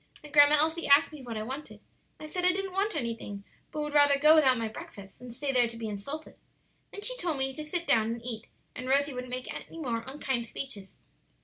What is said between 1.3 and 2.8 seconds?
I wanted, and I said I didn't